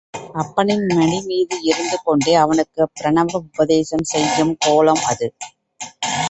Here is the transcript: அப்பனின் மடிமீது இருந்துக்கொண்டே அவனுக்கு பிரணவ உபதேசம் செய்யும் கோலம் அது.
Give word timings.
அப்பனின் 0.35 0.85
மடிமீது 0.91 1.57
இருந்துக்கொண்டே 1.63 2.33
அவனுக்கு 2.35 2.81
பிரணவ 2.95 3.41
உபதேசம் 3.43 4.07
செய்யும் 4.11 4.53
கோலம் 4.59 5.03
அது. 5.11 5.29